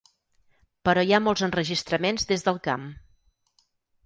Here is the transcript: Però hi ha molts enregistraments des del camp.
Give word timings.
Però 0.89 1.03
hi 1.07 1.13
ha 1.15 1.19
molts 1.25 1.43
enregistraments 1.49 2.27
des 2.33 2.47
del 2.49 2.59
camp. 2.71 2.89